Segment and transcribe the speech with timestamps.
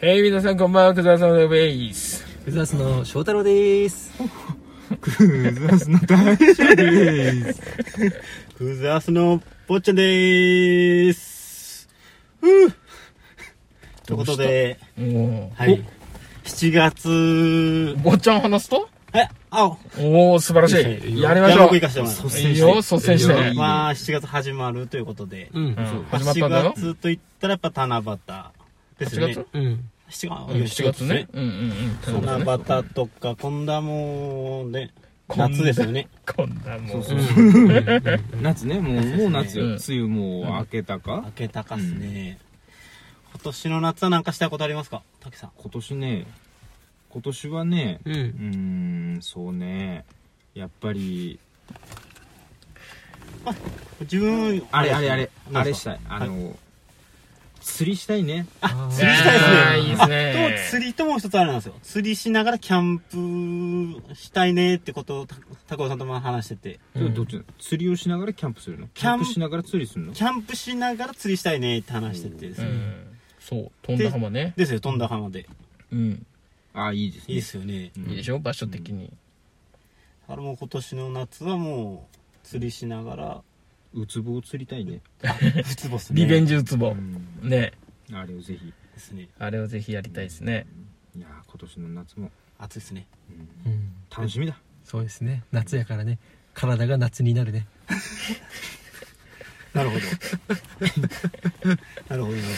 [0.00, 2.24] へい、皆さんこんばんは、くざさんのベース。
[2.44, 4.12] クズアスの翔太郎です。
[5.00, 7.60] クズアスの大将です。
[8.56, 11.88] クズアスのぽっちゃんでーす。
[12.40, 12.72] ふぅ。
[14.06, 15.84] ということで、おはい。
[16.44, 18.88] 7月、坊ちゃん話すと？
[19.14, 19.66] え、あ、
[19.98, 20.74] おー、素晴らし
[21.08, 21.20] い。
[21.20, 21.74] やりましょ僕。
[21.74, 22.40] 行かせてもらいます。
[22.40, 23.32] いいよ、率先して。
[23.32, 25.64] いいよまあ、7月始まるということで、うん。
[25.64, 26.04] うんそう。
[26.08, 26.80] 始まったんだよ7。
[26.82, 28.57] 月と言ったらやっぱ七夕
[28.98, 29.34] です8ね。
[29.34, 29.46] 月？
[29.52, 29.90] うん。
[30.10, 31.28] 7月、うん、7月ね。。
[31.32, 31.48] うんうん
[32.16, 32.24] うん。
[32.44, 34.90] 七夕とか、今度はもうね、
[35.36, 36.08] 夏ですよね。
[36.34, 38.42] こんなもん。
[38.42, 42.38] 夏ねもうもう夏よ、うん梅雨もう明けたか、明けたかっすね。
[43.32, 45.02] 今年の夏はなんかしたいことありますか？
[45.20, 45.50] 竹さん。
[45.56, 46.26] 今年ね
[47.10, 48.10] 今年はねう。
[48.10, 50.06] うんーんそうね
[50.54, 51.38] やっぱり
[54.00, 56.56] 自分、あれあれあれあれしたいあの、
[57.68, 60.58] 釣りしたいねあ釣りしたいですねいいですとね。
[60.70, 61.74] 釣りともう一つあれなんですよ。
[61.82, 65.36] 釣りしながらキャンプしたいねってことをた
[65.68, 67.40] 高尾さんとも話してて、うんどっち？
[67.58, 68.86] 釣りをしながらキャンプするの？
[68.88, 70.12] キキャンプしながら釣りするの？
[70.12, 72.66] キャンプしながら釣りしたいねって話しててですね。
[72.66, 72.94] うん。
[73.40, 74.54] そう、飛んだ浜ね。
[74.56, 75.46] ですよ、飛んだ浜で。
[75.92, 76.26] うん。
[76.74, 77.92] あいいですねいいっすよね。
[77.96, 78.38] うんいいでしょ？
[78.38, 79.12] 場所的に。
[80.26, 83.42] あれもう今年の夏はもう釣りしながら、
[83.94, 85.00] ウツボを釣りたいね、
[85.58, 86.20] ウツボっすね。
[86.20, 86.94] リベンジジウツボ。
[87.42, 87.72] ね。
[88.12, 89.28] あれをぜひですね。
[89.38, 90.66] あれをぜひやりたいですね。
[91.16, 93.06] いやー今年の夏も、暑いですね。
[93.66, 93.92] うんうん。
[94.10, 95.44] 楽しみだそうですね。
[95.52, 96.18] 夏やからね。
[96.54, 97.66] 体が夏になるね。
[99.74, 100.04] なるほど。
[102.08, 102.48] なるほど、なる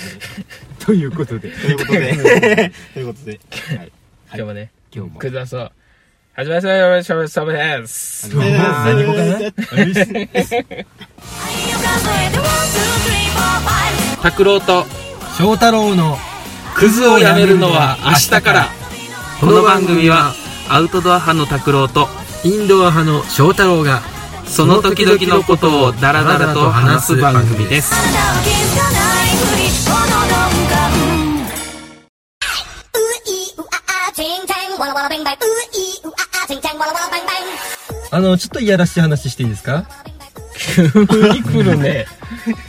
[0.78, 1.56] ほということでど。
[1.56, 3.40] ということで、ということで、
[3.76, 3.92] はい
[4.28, 5.72] 今日もね、今日もくださ
[6.38, 6.44] い。
[6.44, 8.30] 始まりましたよ、しゃべサブです。
[8.34, 8.44] うわ
[8.84, 9.38] 何語かな
[14.22, 14.84] 拓郎と
[15.36, 16.16] 翔太郎の
[16.74, 18.68] クズをやめるのは明日から。
[19.40, 20.34] この番組は
[20.68, 22.08] アウトドア派の拓郎と
[22.44, 24.02] インドア派の翔太郎が
[24.46, 27.94] その時々のことをダラダラと話す番組です。
[38.12, 39.86] あの、ちょっといやらしい話していいですか？
[40.74, 42.06] 急に来るね。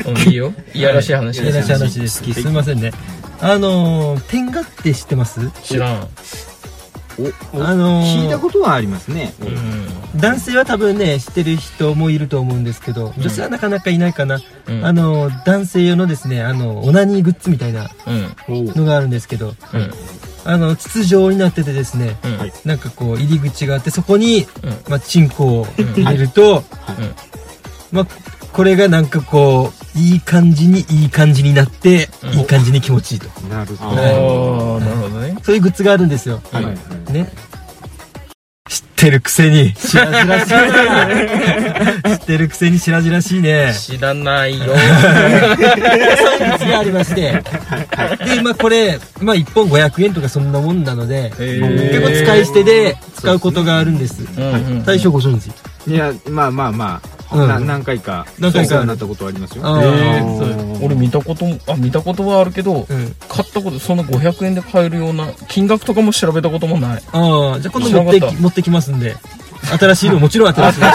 [0.06, 0.54] うんいいよ。
[0.74, 2.34] いやらしい話いやらしい話です。
[2.34, 2.92] すいませんね。
[3.40, 5.50] あのー、天下って知ってます？
[5.64, 6.08] 知らん。
[7.54, 10.20] あのー聞いたことはありますね、うん。
[10.20, 14.40] 男性は多分ね、知ってる人もいると思うんですけど、女性はなかなかいないかな。
[14.68, 17.92] うんあのー、男性用のですね、あの、オナニーグッズみたいな
[18.48, 18.66] うん。
[18.66, 19.92] のがあるんですけど、うん。
[20.44, 22.38] あの、筒状になっててですね、うん。
[22.38, 26.64] はいなんかこう、入り口があって、そこに、うんまあ、チンコを入れると、
[27.92, 28.08] まあ、
[28.54, 33.28] これがなんかこう、いい感じに、いい感じになって、うんいい感じに気持ちいいと。
[33.48, 35.38] なるほあどおー、なるほどね。
[35.44, 36.42] そういうグッズがあるんですよ。
[36.52, 37.30] はいはいね。
[39.02, 42.02] 知ってるくせに、しらじらしいね。
[42.06, 43.74] 知ってるくせにしらじらしいね。
[43.74, 44.66] 知らないよ。
[44.70, 47.16] そういうグッズがありまして。
[47.16, 54.22] で、まあこれ、まあ1本500円とかそんなもんなので、結構使い捨てで使うことがあるんです。
[54.38, 55.50] うんうん大将ご存知？
[55.92, 63.16] いやまあまあまあ、うんな何回か何回かなったことはありますよえそうー、俺見たことも、あ、見たことはあるけど、うん。
[63.30, 67.04] 買ったこと、その500円で買えるような、金額とかも調べたこともない。
[67.12, 69.16] ああ、じゃあ今度持って持ってきますんで。
[69.80, 70.88] 新しいの、もちろん新しいの。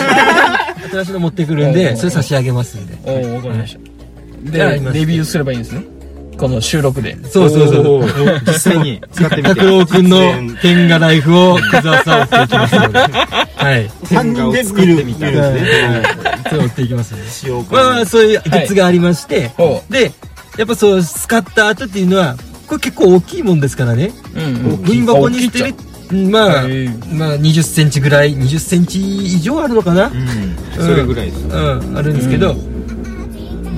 [0.90, 2.98] 新しいの持ってくるんで、それ差し上げますんで。
[3.04, 4.50] おー、わかりました。
[4.50, 5.95] で、じゃあ今レビューすればいいんですね。
[6.36, 7.16] この収録で。
[7.24, 8.04] そうそうそう。
[8.46, 9.48] 実際に使ってみて。
[9.48, 10.18] 拓郎くんの
[10.60, 12.98] 天下ライフをくざさを追っていきますので。
[12.98, 13.88] はい。
[13.88, 16.02] 3人で見る、見るんですね。
[16.50, 17.30] そう追っていきますんで。
[17.30, 18.06] 使用まあまあ、感。
[18.06, 19.52] そういうグッズがありまして、
[19.90, 20.12] で、
[20.56, 22.36] やっぱそう、使った後っていうのは、
[22.66, 24.12] これ結構大きいもんですからね。
[24.34, 25.74] うんゴミ箱に捨てる、
[26.10, 30.08] うんまあ、まあ20センチぐらい、20センチ以上あるのかな。
[30.08, 30.56] うん。
[30.74, 32.54] それぐらいです、うん、あるんですけど、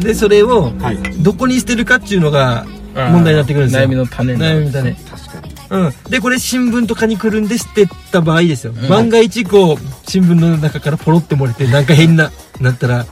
[0.00, 0.98] で、それを、はい。
[1.22, 3.86] どこに捨てるかっていうのが問題になってくるんですよ。
[3.86, 4.92] 悩みの種ね悩みの種。
[4.92, 5.92] 確かにうん。
[6.10, 8.72] で、これ新聞とかに来るんで捨てた場合ですよ。
[8.72, 9.76] ん万が一こう、
[10.08, 12.30] 新聞の中からポロって漏れて、なんか変な、
[12.60, 13.06] なったら、うん。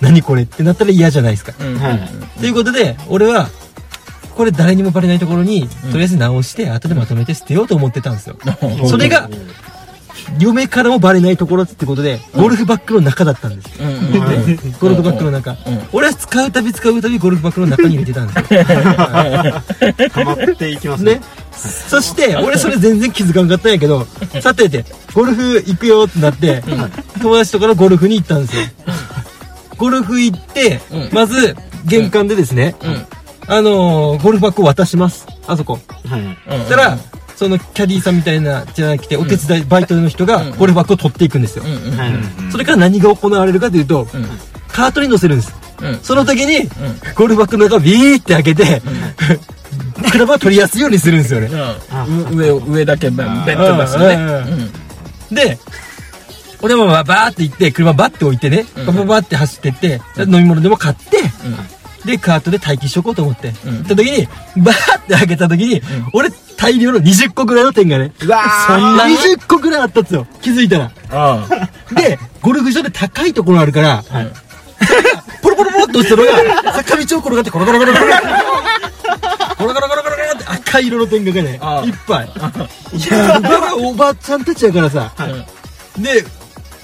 [0.00, 1.52] 何これってなったら嫌じゃないですか。
[1.58, 1.78] うん。
[1.78, 3.48] はいということで、俺は、
[4.36, 8.36] これ誰にもバレないところに、とりあえず直して、後でまとめて捨てようと思ってたんですよ。
[8.86, 9.30] それが、
[10.38, 13.70] 嫁からもバレないところってことで、ゴルフバッグの中だったんです
[14.80, 15.56] ゴルフバッグの中ん。
[15.92, 18.64] 俺は使うたび使うたびゴルフバッグの中に入れてたんですよ。
[20.10, 21.20] 溜まっていきますねね。。
[21.52, 24.06] そして、俺それ全然気づかんかったんやけど、
[24.42, 24.84] さてて、
[25.14, 26.62] ゴルフ行くよってなって、
[27.20, 28.62] 友達とからゴルフに行ったんですよ。
[29.76, 33.06] ゴルフ行って、うんまず、玄関でですね、うん。
[33.48, 35.26] あのーゴルフバッグを渡します。
[35.46, 35.78] あそこ。
[36.02, 36.98] そしたら、
[37.36, 41.64] そのキャディーさんみたいな、じゃなくて、お手伝い、バイトの人がゴルフバッグを取っていくんですよ。
[42.50, 44.26] それから何が行われるかというと、うん。
[44.68, 45.54] カートに乗せるんです。
[45.82, 45.98] うん。
[46.02, 46.68] その時に、
[47.14, 48.82] ゴルフバッグの中をビーって開けて、
[50.10, 51.50] クラブを取りやすいようにするんですよね。
[51.50, 52.38] うん。
[52.38, 54.14] 上上だけベンベンと出すね。
[55.30, 55.34] うん。
[55.34, 55.58] で、
[56.62, 58.86] 俺もバーって行って、車バッて置いてね、うん。
[58.86, 61.18] バババって走ってって、飲み物でも買って、
[62.06, 63.52] で、カートで待機しとこうと思って。
[63.66, 64.26] うん、った時に、
[64.56, 65.82] バーって開けた時に、うん、
[66.12, 68.12] 俺、大量の20個ぐらいの点がね。
[68.22, 70.26] うわそんな !20 個ぐらいあったっすよ。
[70.40, 70.92] 気づいたら。
[71.92, 74.32] で、ゴルフ場で高いところあるから、はい、
[75.42, 76.24] ポロポロポロっと落ちたの
[76.62, 78.04] が、坂道を転がって、コロコロコロコロ。
[79.56, 82.26] コロコロコロコロって赤色の点がね、いっぱい。
[82.26, 82.30] い
[83.10, 83.40] や、
[83.76, 85.28] おばあちゃんたちやからさ、は
[85.98, 86.24] い、で、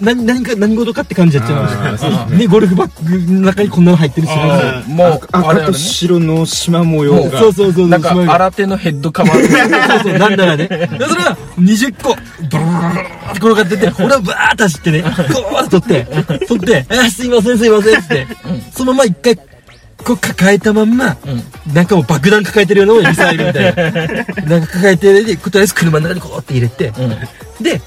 [0.03, 2.35] 何、何か、何事かって感じやっちゃう。
[2.37, 7.39] ね、ゴルフバッグの中にこんなの入ってるしあもう赤と白の縞模様が。
[7.39, 7.89] そうそうそう。
[7.89, 10.67] なんか新手のヘッドカバーそうそう、なんならね。
[10.67, 12.95] でそれが20個、ブルーっ
[13.33, 18.27] て転がってて、俺はバーッと走ってね、ゴーッと取って、取って、あーすいませんすいませんって、
[18.73, 19.37] そのまま一回、
[20.05, 21.17] こう抱えたまんま、
[21.73, 23.83] なんかもう爆弾抱えてるようなミサイルみたいな。
[24.47, 26.93] なんか抱えて、で、とりあえず車の中にこうって入れて、
[27.61, 27.81] で、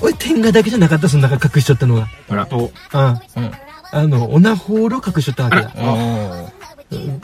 [0.00, 2.08] 俺天下だけじゃなかった、その中隠しちゃったのが。
[2.28, 2.48] あら。
[2.50, 3.50] お、あうん
[3.92, 5.72] あの、オナホールを隠しちゃったわけだ。
[5.76, 6.52] あ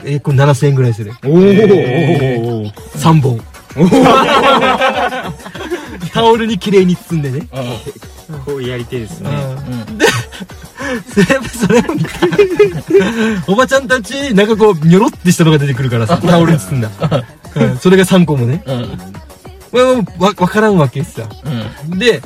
[0.04, 1.12] えー、これ7000円ぐらいする。
[1.24, 2.72] おー。
[2.72, 3.40] 3本。
[6.12, 7.48] タオルに綺麗に包んでね。
[8.44, 9.30] こうやり手ですね。
[9.30, 9.36] で、
[11.34, 12.08] やっぱそれを見て、
[13.48, 16.90] おばちゃんたち、なんかこう、ニョロってしたのが出てくるからさ、タオルに包んだ。
[17.54, 18.62] うんそれが3個もね。
[19.72, 21.28] まあもうわ、わからんわけですよ。
[21.96, 22.20] で、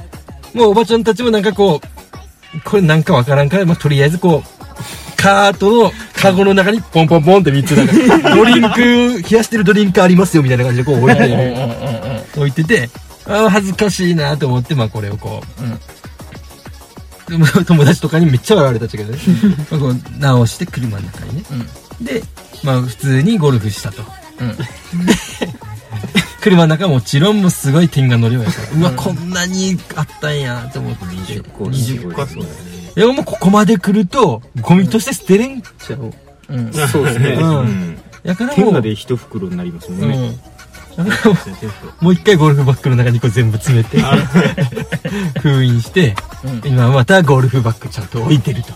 [0.54, 12.88] もうおばちゃんたちもなんかこう、これなんかわからんから、まあ、とりあえずこう、カートのカゴの中にポンポンポンって3つなんか、 ドリンク、冷やしてるドリンクありますよみたいな感じでこう置いて、置いてて、
[13.26, 15.42] ああ、恥ずかしいなと思って、まあこれをこ
[17.28, 19.18] う、でも友達とかにめっちゃ笑われたっちゃけどね。
[19.70, 21.42] まあこう直して車の中にね。
[22.00, 22.22] で、
[22.64, 24.02] まあ普通にゴルフしたと。
[24.40, 25.49] で、
[26.40, 31.04] 車の中はもちろんもうすごい点が乗るようやから、うわ、こんなにあったんやと思って。
[31.04, 31.64] 20個。
[31.64, 32.26] 20個。
[32.26, 32.70] すごいですね。
[32.96, 36.12] いや、もうここまで来ると、ゴミとして捨てれんちゃう。
[36.88, 37.30] そうですね。
[37.32, 37.58] うん。
[37.60, 37.98] うん。
[38.22, 40.36] やからもう、で一袋になりますもんね。
[42.00, 43.98] もう一回ゴルフバッグの中にこう全部詰めて、
[45.40, 46.14] 封印して、
[46.64, 48.72] 今またゴルフバッグちゃんと置いてると。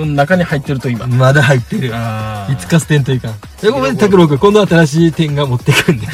[0.00, 1.90] その中に入ってると今まだ入ってる。
[1.92, 3.34] あいつか捨てんといかん。
[3.60, 6.06] で、ごめん、拓郎君、今度新しい点が持ってくんで。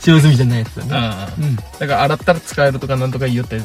[0.00, 0.90] 使用済みじゃないやつだね。
[0.92, 1.56] あうん。
[1.56, 3.58] だから洗ったら使えるとかなんとか言いよって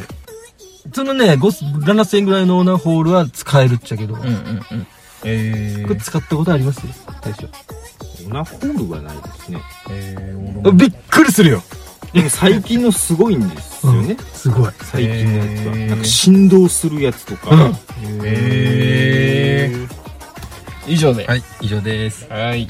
[0.94, 1.38] そのね、5
[1.84, 4.30] 7000円ぐらいのオーナーホールは使えるっちゃけど、うんうんう
[4.76, 4.88] ん
[5.26, 6.82] えこれ使ったことあります？
[7.22, 7.48] 最初。
[8.26, 9.62] オナホールはないですね。
[10.74, 11.64] びっくりするよ。
[12.14, 14.16] でも最近のすごいんですよね。
[14.34, 14.72] すごい。
[14.84, 15.76] 最近のやつは。
[15.76, 17.56] なんか振動するやつとか。
[17.56, 17.76] うん
[18.24, 19.72] え
[20.86, 22.28] 以上ではい、以上です。
[22.30, 22.68] はい.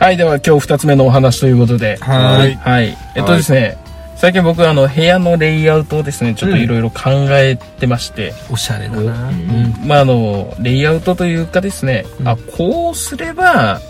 [0.00, 1.96] はい、では今日二つ目のお話ということで。
[2.00, 2.96] はいはい。
[3.14, 3.78] えっとですね、
[4.16, 9.32] 最近僕あの部屋のレイアウトをですね、ちょっといろいろ考えてまして、おしゃれだな。
[9.84, 13.80] まああの、レイアウトというかですね、あ、こうすれば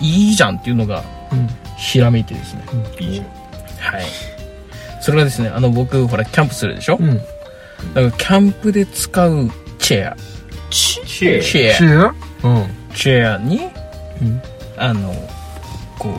[0.00, 1.02] いいじゃんっていうのが
[1.32, 1.48] うん。
[1.76, 2.62] ひらめいてですね。
[3.00, 3.26] いいじゃん。
[3.94, 4.04] はい。
[5.00, 7.16] それがですね、あの僕ほらキャンプするでしょ、うん。
[7.16, 7.26] だか
[7.94, 10.16] らキャンプで使うチェア。
[10.70, 11.42] チェア？
[11.42, 11.74] チェア。
[11.74, 12.14] シェア？
[12.44, 12.66] うん。
[12.94, 13.68] チェアに、
[14.22, 14.40] うん
[14.76, 15.12] あの、
[15.98, 16.12] こう、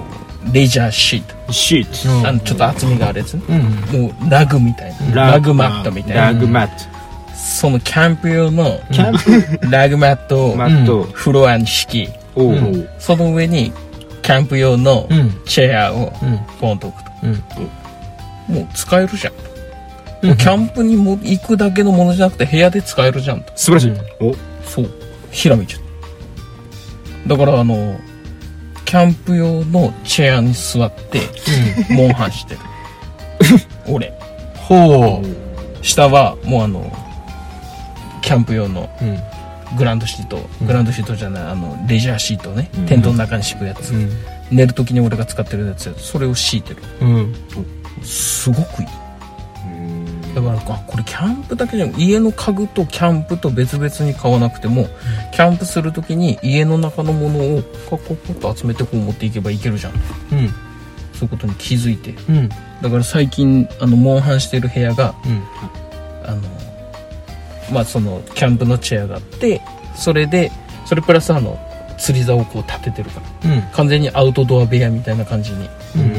[0.51, 1.53] レジャーシート。
[1.53, 2.27] シート。
[2.27, 3.35] あの、ちょっと厚みがあるやつ。
[3.35, 5.31] もう、ラグみたいな。
[5.31, 6.21] ラグマットみたいな。
[6.27, 6.69] ラグマッ
[7.35, 8.93] そのキャンプ用のト。
[8.93, 9.69] キャンプ？
[9.69, 11.03] ラグマットをマット。
[11.03, 12.13] フロアに敷き、
[12.99, 13.71] その上に
[14.23, 15.31] キャンプ用のうん。
[15.45, 16.39] チェアをうん。
[16.59, 17.11] ポンと置くと。
[17.23, 18.55] うん。
[18.55, 19.33] もう使えるじゃん。
[20.25, 23.51] もうキャンプにも行くだけのものじゃなくて部屋で使えるじゃんと。
[23.55, 24.23] 素晴らしい。
[24.23, 24.33] お
[24.65, 24.89] そう。
[25.29, 25.81] ひらめいちゃっ
[27.27, 27.35] た。
[27.35, 27.99] だからあの、
[28.85, 31.21] キャンプ用のチェアに座って、
[31.89, 32.59] モンハンしてる。
[33.87, 34.13] 俺。
[34.55, 35.21] ほ
[35.81, 36.91] 下はもうあの、
[38.21, 39.05] キャンプ用のう。
[39.05, 39.19] うん。
[39.77, 43.91] グランドシート、グランドシートじゃない、あの、レジャーシートね、うんテントの中に敷くやつ。
[43.91, 44.09] うん。
[44.51, 46.81] 寝る時に俺が使ってるやつやそれを敷いてる。
[47.01, 47.35] うん。
[48.03, 48.87] すごくいい。
[50.35, 54.87] だから、あ、これキャンプだけじゃ家の家具とキャンプと別々に買わなくても、
[55.31, 59.93] キャンプする時に家の中のものをコッコッと集めてこう持っていけばいけるじゃん。
[59.93, 59.99] うん。
[61.13, 62.11] そういうことに気づいて。
[62.27, 62.49] うん。
[62.49, 65.41] だから最近あのモンハンしてる部屋がうん。
[66.29, 66.41] あの
[67.71, 69.61] まあそのキャンプのチェアがあって
[69.95, 70.51] それで
[70.85, 71.57] それプラスあの
[71.97, 73.51] 釣り竿をこう立ててるから。
[73.51, 73.61] うん。
[73.71, 76.01] 完全にアウトドア部屋みたいな感じにうん。
[76.01, 76.09] うー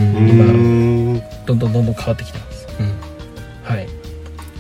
[1.18, 2.50] んどんどんどんどん変わってきてます。
[2.50, 2.55] うんはい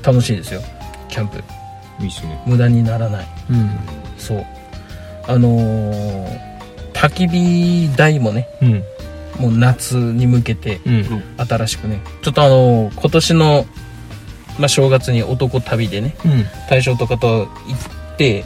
[0.06, 0.60] 楽しいですよ。
[1.08, 1.42] キャンプ。
[2.00, 2.40] いいっすね。
[2.46, 3.26] 無駄にならない。
[3.50, 3.70] うん。
[4.18, 4.46] そう。
[5.26, 6.46] あのー
[6.92, 8.82] 焚き火台もねうん。
[9.38, 11.04] もう夏に向けてうん。
[11.36, 12.00] 新しくね。
[12.22, 13.66] ちょっとあのー今年の、
[14.58, 16.44] まあ、正月に男旅でねうん。
[16.70, 17.46] 大将とかと行
[18.14, 18.44] って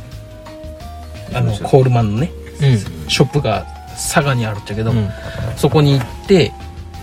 [1.33, 2.33] あのコールマンのね
[3.09, 5.09] ショップが佐賀にあるっちゃけど、うん。
[5.57, 6.53] そこに行って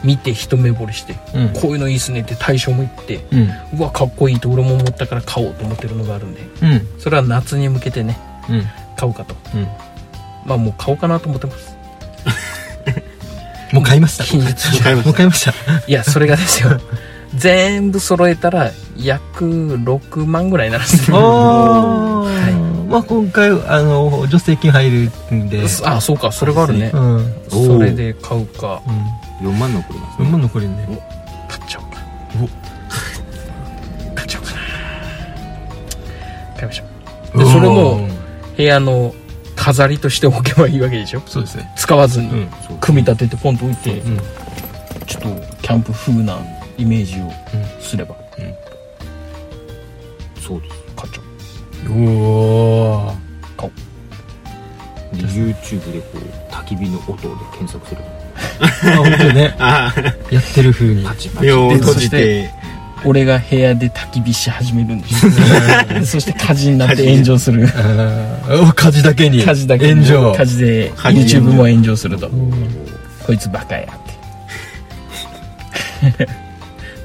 [0.08, 1.50] 見て一目惚れして、うん。
[1.50, 3.36] こういうのいいっすねって大将も言ってう
[3.76, 3.80] ん。
[3.80, 6.88] うわかっこいいと俺も思ったから買おうと思ってるのがあるんでうん。
[6.98, 8.18] それは夏に向けてね
[8.50, 8.64] うん。
[8.96, 9.36] 買おうかと。
[9.54, 9.68] うん。
[10.46, 11.76] まあもう買おうかなと思ってます。
[13.74, 14.24] もう買いました。
[14.26, 15.54] 近日中もう買いました。
[15.86, 16.80] いやそれがですよ。
[17.36, 21.18] 全部揃えたら約6万ぐらいになるんですよ。
[21.18, 22.17] ああ、は
[22.88, 25.64] まあ今回あの助成金入るんで。
[25.84, 26.92] あそうかそれがあるね。
[26.94, 27.16] うん。
[27.18, 28.82] うんそれで買うか。
[29.42, 31.00] 4万残りますうんもう残りね。
[31.48, 31.98] 買っちゃおうか。
[34.16, 34.60] 買っちゃおうかな。
[36.56, 36.84] 買いましょ
[37.36, 37.38] う。
[37.38, 38.08] でそれも
[38.56, 39.14] 部屋の
[39.56, 41.22] 飾りとして置けばいいわけでしょ？
[41.28, 41.72] そうですね。
[41.76, 42.50] 使わずに、うん。
[42.80, 44.18] 組み立ててポンと置いて、うん。
[45.06, 45.30] ちょっと
[45.62, 46.40] キャンプ風な
[46.78, 47.32] イメージを
[47.82, 48.16] すれば、
[50.40, 50.77] そうです
[51.90, 53.28] おうおお
[55.14, 57.28] で YouTube でこう焚き火の音で
[57.58, 58.02] 検索する。
[58.60, 59.56] あ本当ね。
[59.60, 59.94] あ
[60.30, 61.04] やってる風に。
[61.04, 61.48] パチパチ。
[61.48, 62.54] で目を閉そしてじて。
[63.06, 65.32] 俺が部屋で焚き火し始めるんです。
[66.12, 67.68] そして火事になって炎上する。
[68.76, 69.44] 火事だけに。
[69.44, 70.34] 火事だけ炎上。
[70.34, 72.30] 火事で YouTube も炎上すると。
[73.26, 73.88] こいつバカや
[76.08, 76.28] って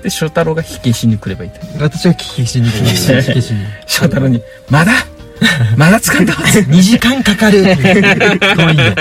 [0.02, 1.60] で翔太郎が火消しに来ればいいと。
[1.82, 4.92] 私は聞きしに聞きしに聞きしに翔太郎に「まだ？
[5.76, 6.32] まだ使った?
[6.42, 8.94] 」2時間かかる遠いんで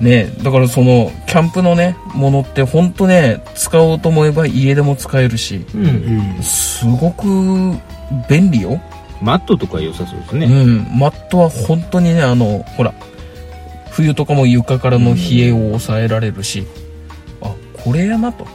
[0.00, 5.64] ねだからそのキャンプのねものってほんとね使おうと思えば家でも使えるし。
[5.74, 5.86] うん。
[5.86, 5.88] う
[6.38, 6.42] ん。
[6.42, 7.26] すごく
[8.28, 8.80] 便利よ。
[9.20, 10.98] マットとか良さそうですうねん。
[10.98, 12.92] マットは本当にねあのほら
[13.90, 16.66] 冬とかも床からの冷えを抑えられるし、
[17.42, 17.50] あ
[17.84, 18.46] これやなと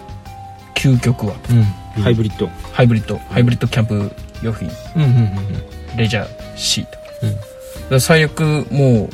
[0.77, 1.35] 究極は。
[1.49, 1.63] うん。
[2.03, 2.47] ハイブリッド。
[2.71, 3.17] ハイブリッド。
[3.17, 4.11] ハイブリッドキャンプ
[4.43, 4.69] 用品。
[4.95, 5.29] うんうん
[5.97, 6.89] レジャーシート、
[7.91, 7.99] うん。
[7.99, 9.09] 最悪もう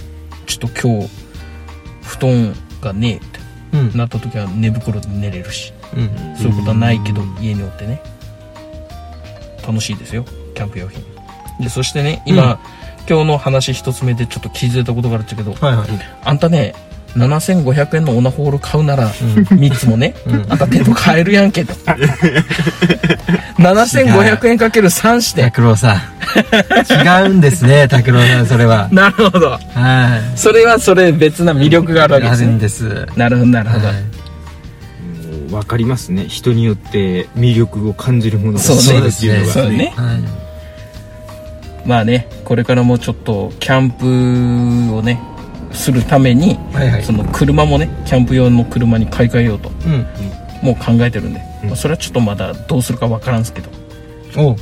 [0.48, 1.10] ちょっと今日
[2.02, 3.40] 布団がねえって
[3.72, 3.80] うん。
[3.88, 5.72] うんなった時は寝袋で寝れるし。
[5.96, 6.36] うん。
[6.36, 8.02] そういうことはないけど家におってね。
[9.66, 10.26] 楽しいですよ。
[10.56, 11.02] キャンプ用品。
[11.62, 12.60] でそしてね今、
[13.08, 15.54] 今日の話一つ目でちょっと気づいたことがあるっちゃけど。
[15.54, 15.88] はいはい。
[16.26, 16.74] あんたね
[17.16, 20.46] 7500円のオナホール買うなら、3つもね、うん。
[20.50, 21.74] あんたテント買えるやんけと。
[23.58, 25.44] 7500円かける3して。
[25.44, 25.98] 拓郎さん。
[27.26, 28.90] 違うんですね拓郎さんそれは。
[28.92, 29.52] なるほど。
[29.52, 29.60] は
[30.36, 30.38] い。
[30.38, 32.48] それはそれ別な魅力があるわけあですね。
[32.48, 33.06] るんです。
[33.16, 33.96] なるほどなるほど、はい。
[33.96, 34.02] も
[35.48, 36.26] う分かりますね。
[36.28, 39.00] 人によって魅力を感じるものがそうね。
[39.00, 39.94] 違うっていうのがそうね。
[39.96, 41.88] はい。
[41.88, 45.20] まあねこれからもちょっとキャンプをね
[45.74, 47.04] するために、はいはい。
[47.04, 50.06] その車もねキャンプ用の車に買い替えようとうん。
[50.62, 53.70] もう考えてるんで、まあそれはちょっとまだどうするかわからんすけど。
[54.38, 54.56] おう。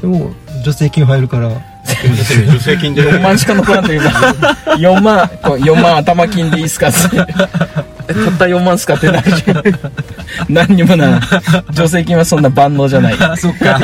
[0.00, 0.30] でも
[0.64, 1.50] 助成金入るから。
[1.90, 4.08] 助成金で4万しか残らんというか
[4.78, 6.98] 4万こう4万頭金でいいっすかって。
[8.10, 9.32] った4万っすかってなる。
[9.32, 9.62] じゃん
[10.48, 11.20] 何にもな
[11.74, 13.14] 助成金はそんな万能じゃない。
[13.18, 13.80] あそっか。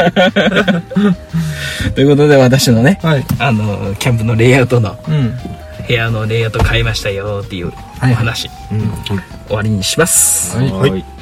[1.94, 3.24] ということで私のねはい。
[3.38, 5.34] あのキャンプのレイアウトのうん
[5.86, 7.70] 部屋のレイアウト買いましたよっていうお
[8.14, 8.90] 話、うん。
[9.46, 10.90] 終わりにします、はい。
[10.90, 11.15] はい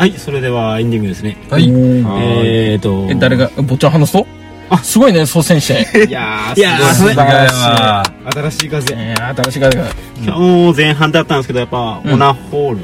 [0.00, 1.36] はいそれではエンディングですね。
[1.50, 1.64] はい。
[1.68, 3.06] えーと。
[3.10, 4.26] え誰が坊ちゃん話すと
[4.70, 4.78] あ。
[4.78, 7.12] すごいね率先していやーいやーすごい。
[7.12, 8.94] 素晴らしい新しい風。
[8.96, 9.90] えー、新しい方が
[10.24, 12.80] 今日前半だったんですけどやっぱオナホール。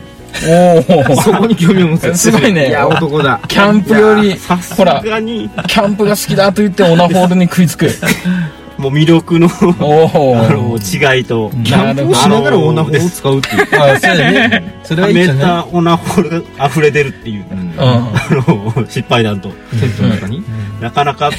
[1.09, 2.15] おお そこに興味を持つ。
[2.19, 2.69] すごいね。
[2.69, 3.41] いや男だ。
[3.49, 7.89] キャンプよりさすほらがにキャンプが好きだと言ってオナホールに食いつく
[8.79, 9.49] もう魅力の、
[9.81, 13.63] おあおの、違いと、んキャンプをしながらオナホを使うっていう。
[13.81, 14.81] あそうだね。
[14.85, 17.47] それはめったオナホが溢れ出るっていう、
[17.79, 20.45] あの、失敗談と、テントの中に。
[20.81, 21.31] なかなか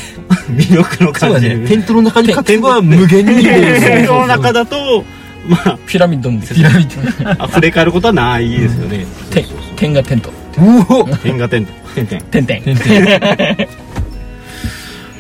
[0.49, 1.49] 魅力の感じ。
[1.49, 1.67] ね。
[1.67, 5.03] テントの中に勝てば無限にテントの中だと、
[5.47, 9.05] まあ、ピラミッドにピラミッ溢れ返ることはないですよね。
[9.31, 10.31] て点がテント。
[10.57, 12.21] ドうお点が点、点点。
[12.45, 13.67] 点々テン。
[13.67, 13.67] ト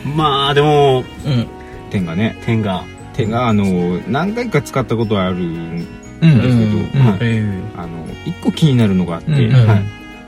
[0.17, 1.47] まあ、でも、うん
[1.89, 5.87] 点がね、点が、点が、あの、何回か使ったことはあるん
[6.21, 9.67] うんですけど、うあの、一個気になるのがあって、うん。
[9.67, 9.81] はい。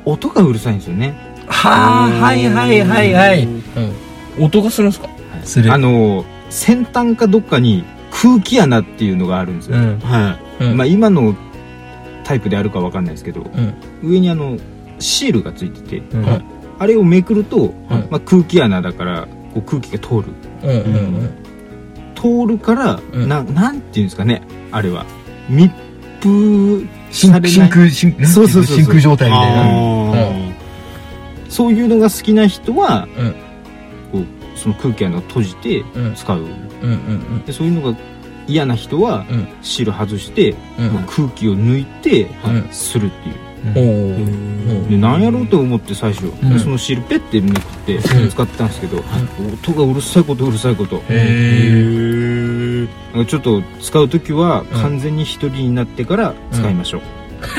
[0.05, 1.15] 音がうるさいんですよね。
[1.47, 3.47] はあはいはいはいはい。
[4.39, 5.09] 音がするんですか？
[5.43, 5.73] する。
[5.73, 9.77] あの、先端かどっかに空気穴っていうのがあるんですよ。
[9.77, 9.99] うん。
[9.99, 10.77] はうん。
[10.77, 11.35] まあ今の
[12.23, 13.73] タイプであるかわかんないですけど、ん。
[14.03, 14.57] 上にあの、
[14.99, 16.03] シールがついてて、
[16.77, 18.07] あれをめくると、うん。
[18.11, 20.25] まあ空気穴だから、こう空気が通る。
[22.23, 23.29] うんうん通るから、うん。
[23.29, 25.05] ななんていうんですかね、あれは。
[25.49, 25.71] 密
[26.21, 27.51] 封真されない。
[27.51, 28.77] 真空真そうそうそうそう。
[28.77, 29.61] 真空状態みたいな。
[29.61, 30.53] あー。
[31.49, 33.31] そういうのが好きな人は、うん。
[34.11, 36.15] こうその空気穴を閉じてうん。
[36.15, 36.49] 使う、うんう
[36.91, 37.97] んでそういうのが
[38.47, 39.47] 嫌な人は、うん。
[39.61, 40.88] シール外して、うん。
[40.89, 42.67] もう空気を抜いて、うん。
[42.71, 48.29] するっていうでなんやろうと思って最初、そのシールペッてめくってうん。
[48.29, 49.03] 使ってたんですけど、
[49.63, 50.97] 音がうるさいことうるさいこと。
[50.97, 54.67] へえなんかちょっと使う時はうん。
[54.81, 57.01] 完全に一人になってから使いましょ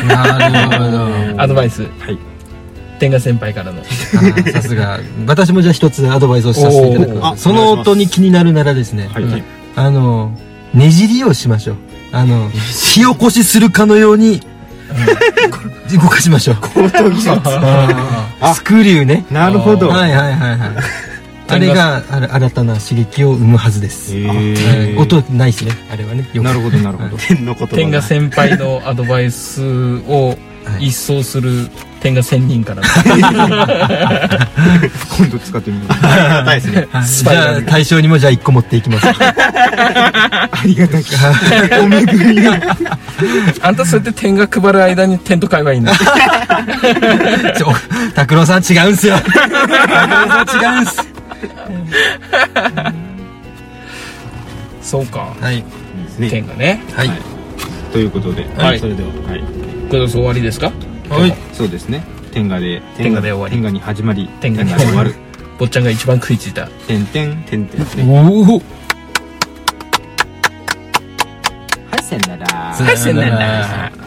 [0.03, 1.09] う、なるほど。
[1.43, 1.83] アドバイス。
[1.83, 2.19] はい。
[2.99, 3.83] 天下先輩からの。
[4.53, 5.01] さすが。
[5.27, 7.39] 私もじゃあ一つアドバイスをさせていただく。
[7.39, 9.43] その音に気になるならですね、はい、うん。
[9.77, 10.37] あの
[10.75, 11.77] ねじりをしましょう。
[12.13, 14.43] あの火起こしするかのように
[15.93, 16.57] 動かしましょう。
[18.41, 18.55] あ。
[18.55, 19.25] スクリューね。
[19.31, 20.71] なるほど、はいはいはいはい。
[21.49, 24.15] あれが新たな刺激を生むはずです、
[24.97, 25.73] 音ないしね。
[25.93, 26.29] あれはね。
[26.33, 27.17] よくなるほどなるほど。
[27.27, 29.63] 天のこと天下先輩のアドバイス
[30.07, 30.89] を はい。
[30.89, 31.71] 一掃する
[32.01, 32.83] 天下仙人から。
[32.83, 32.87] の
[35.21, 35.93] 今度使ってみよう。
[35.93, 37.33] ありがたいですね。
[37.33, 39.07] じゃあ対象にもじゃあ1個持っていきます。
[39.13, 41.15] ありがたき
[41.83, 42.59] お巡りが
[43.63, 45.93] あんたそうやって天が配る間にテント買えばいいんだ。
[45.95, 47.73] ちょ
[48.15, 49.17] 拓郎さん違うんすよ。
[49.19, 50.97] 拓郎さん違うんす。
[54.83, 55.35] そうか。
[55.41, 55.57] はい。
[55.57, 55.63] で
[56.09, 56.31] すね。
[56.31, 56.83] 天がね。
[56.95, 57.09] はい。
[57.09, 57.19] はい。
[57.93, 58.79] ということで、はい。
[58.79, 59.41] それでは、はい、
[59.89, 60.73] これで終わりですか？
[61.11, 61.35] はい。
[61.53, 63.55] そうですね天下で天下で終わり。
[63.55, 65.15] 天下に始まり天下にで終わる。
[65.59, 66.69] 坊ちゃんが一番食いついた。
[66.87, 68.63] 天天天天ですねおお
[71.91, 72.47] はいさよなら。
[72.47, 74.00] はいさよなら